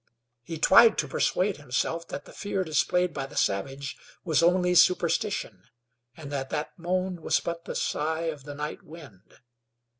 [0.41, 5.65] He tried to persuade himself that the fear displayed by the savage was only superstition,
[6.17, 9.41] and that that moan was but the sigh of the night wind.